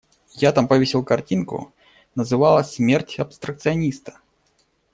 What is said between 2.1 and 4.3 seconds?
называлась «Смерть абстракциониста».